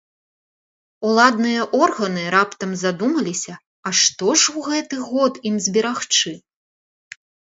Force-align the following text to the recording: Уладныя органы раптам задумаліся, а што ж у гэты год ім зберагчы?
Уладныя 1.07 1.63
органы 1.87 2.23
раптам 2.35 2.71
задумаліся, 2.83 3.53
а 3.89 3.93
што 4.01 4.27
ж 4.43 4.55
у 4.61 4.63
гэты 4.71 4.95
год 5.09 5.33
ім 5.51 5.55
зберагчы? 5.67 6.33